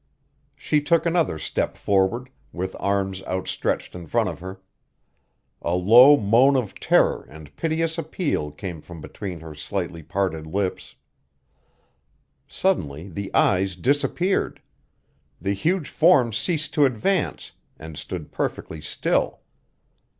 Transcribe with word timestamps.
She 0.55 0.81
took 0.81 1.05
another 1.05 1.37
step 1.37 1.77
forward, 1.77 2.31
with 2.51 2.75
arms 2.79 3.21
outstretched 3.25 3.93
in 3.93 4.07
front 4.07 4.29
of 4.29 4.39
her. 4.39 4.59
A 5.61 5.75
low 5.75 6.17
moan 6.17 6.55
of 6.55 6.73
terror 6.79 7.27
and 7.29 7.55
piteous 7.55 7.99
appeal 7.99 8.49
came 8.49 8.81
from 8.81 8.99
between 8.99 9.41
her 9.41 9.53
slightly 9.53 10.01
parted 10.01 10.47
lips. 10.47 10.95
Suddenly 12.47 13.09
the 13.09 13.31
eyes 13.35 13.75
disappeared. 13.75 14.59
The 15.39 15.53
huge 15.53 15.87
form 15.89 16.33
ceased 16.33 16.73
to 16.73 16.85
advance 16.85 17.51
and 17.77 17.95
stood 17.95 18.31
perfectly 18.31 18.81
still. 18.81 19.41